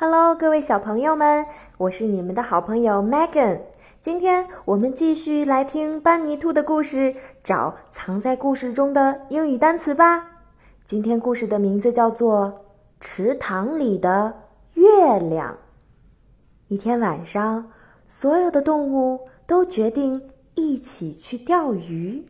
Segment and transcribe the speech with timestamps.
[0.00, 1.44] Hello，各位小朋友们，
[1.76, 3.58] 我是你们的好朋友 Megan。
[4.00, 10.24] 今天我们继续来听班尼兔的故事，找藏在故事中的英语单词吧。
[10.84, 12.46] 今天故事的名字叫做
[13.00, 14.32] 《池塘里的
[14.74, 15.52] 月亮》。
[16.68, 17.68] 一天晚上，
[18.06, 19.18] 所有的动物
[19.48, 22.24] 都决定一起去钓鱼。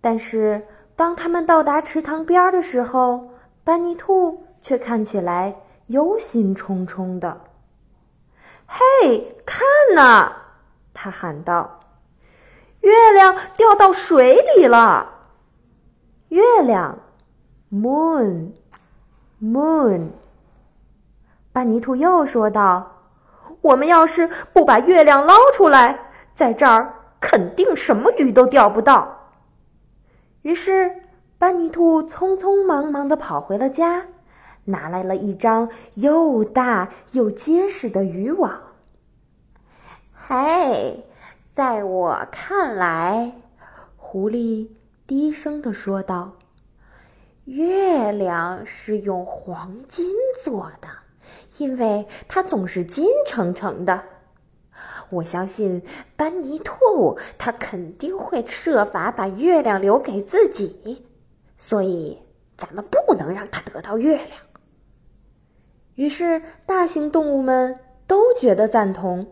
[0.00, 0.66] 但是，
[0.96, 3.28] 当他们到达池塘边的时候，
[3.62, 5.54] 班尼兔却看起来……
[5.88, 7.40] 忧心忡忡的，
[8.66, 10.32] 嘿，看呐！
[10.94, 11.80] 他喊道
[12.80, 15.08] ：“月亮掉到水里了。”
[16.28, 16.98] 月亮
[17.72, 18.50] ，moon，moon。
[21.52, 22.86] 班尼兔又说道
[23.62, 25.98] ：“我们要是不把月亮捞出来，
[26.34, 29.08] 在这儿肯定什么鱼都钓不到。”
[30.42, 30.94] 于是，
[31.38, 34.04] 班尼兔匆匆忙忙的跑回了家。
[34.68, 38.60] 拿来了一张又大又结实的渔网。
[40.12, 41.02] 嘿，
[41.54, 43.32] 在我看来，
[43.96, 44.68] 狐狸
[45.06, 46.30] 低声的说道
[47.46, 50.88] ：“月亮是用黄金做的，
[51.56, 54.02] 因为它总是金澄澄的。
[55.08, 55.82] 我相信
[56.14, 61.06] 班尼兔，他肯定会设法把月亮留给自己，
[61.56, 62.18] 所以
[62.58, 64.28] 咱们不能让他得到月亮。”
[65.98, 69.26] 于是，大型动物们都觉得赞同。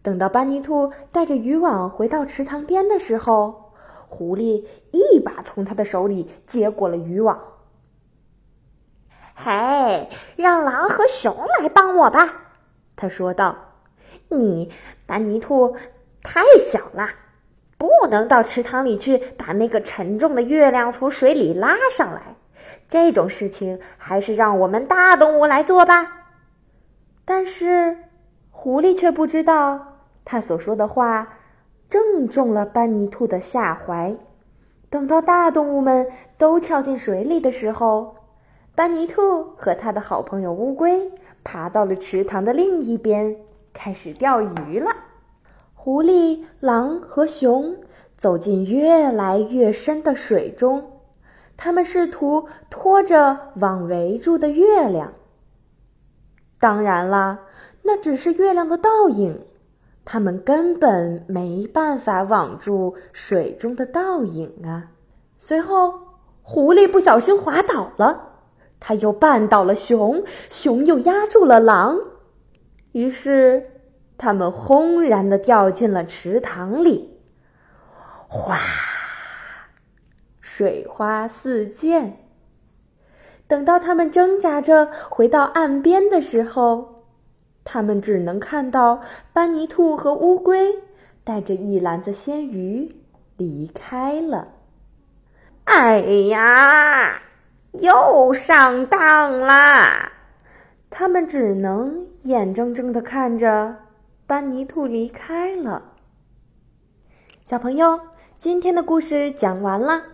[0.00, 3.74] 等到班尼兔带着渔网回到池塘边的时候，
[4.08, 7.38] 狐狸一把从他的手里接过了渔网。
[9.36, 12.32] “嘿，让狼和熊来帮我吧！”
[12.96, 13.54] 他说道。
[14.28, 14.72] “你，
[15.04, 15.76] 班尼兔，
[16.22, 17.10] 太小了，
[17.76, 22.36] 不能到池塘里去把那个沉重的月亮从水里拉上来。”
[22.88, 26.06] 这种事情还是让我们大动物来做吧。
[27.24, 27.96] 但是，
[28.50, 29.80] 狐狸却不知道，
[30.24, 31.26] 他所说的话
[31.88, 34.14] 正中了班尼兔的下怀。
[34.90, 36.06] 等到大动物们
[36.38, 38.14] 都跳进水里的时候，
[38.74, 41.10] 班尼兔和他的好朋友乌龟
[41.42, 43.36] 爬到了池塘的另一边，
[43.72, 44.90] 开始钓鱼了。
[45.74, 47.76] 狐狸、狼和熊
[48.16, 50.93] 走进越来越深的水中。
[51.56, 55.12] 他们试图拖着网围住的月亮。
[56.58, 57.38] 当然啦，
[57.82, 59.38] 那只是月亮的倒影，
[60.04, 64.90] 他们根本没办法网住水中的倒影啊！
[65.38, 66.00] 随后，
[66.42, 68.18] 狐狸不小心滑倒了，
[68.80, 71.98] 他又绊倒了熊，熊又压住了狼，
[72.92, 73.70] 于是
[74.16, 77.18] 他们轰然的掉进了池塘里，
[78.28, 78.58] 哗！
[80.56, 82.16] 水花四溅。
[83.48, 87.02] 等到他们挣扎着回到岸边的时候，
[87.64, 89.00] 他们只能看到
[89.32, 90.76] 班尼兔和乌龟
[91.24, 92.94] 带着一篮子鲜鱼
[93.36, 94.46] 离开了。
[95.64, 95.98] 哎
[96.28, 97.20] 呀，
[97.72, 100.12] 又上当啦！
[100.88, 103.74] 他们只能眼睁睁的看着
[104.24, 105.82] 班尼兔离开了。
[107.44, 107.98] 小朋友，
[108.38, 110.04] 今天的故事讲完了。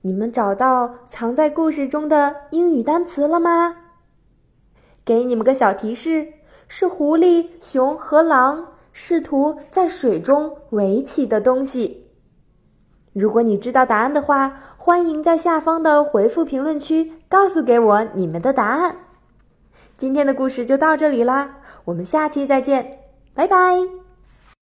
[0.00, 3.74] 你们找到藏在故事中的英语单词了吗？
[5.04, 6.26] 给你们个小提示：
[6.68, 12.06] 是狐狸、熊和狼试图在水中围起的东西。
[13.12, 18.94] 如果你知道答案的话，欢迎在下方的回复评论区告诉给我你们的答案。
[19.96, 23.00] 今天的故事就到这里啦，我们下期再见，
[23.34, 24.07] 拜拜。